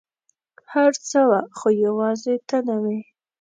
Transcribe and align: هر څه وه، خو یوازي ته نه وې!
هر 0.73 0.91
څه 1.09 1.19
وه، 1.29 1.39
خو 1.57 1.67
یوازي 1.85 2.35
ته 2.47 2.57
نه 2.67 2.75
وې! 2.83 2.97